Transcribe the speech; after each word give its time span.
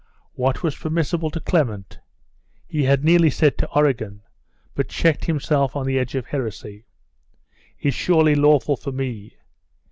What 0.33 0.63
was 0.63 0.75
permissible 0.75 1.29
to 1.29 1.39
Clement' 1.39 1.99
he 2.67 2.85
had 2.85 3.03
nearly 3.03 3.29
said 3.29 3.55
to 3.59 3.69
Origen, 3.75 4.23
but 4.73 4.89
checked 4.89 5.25
himself 5.25 5.75
on 5.75 5.85
the 5.85 5.99
edge 5.99 6.15
of 6.15 6.25
heresy 6.25 6.87
'is 7.79 7.93
surely 7.93 8.33
lawful 8.33 8.77
for 8.77 8.91
me! 8.91 9.35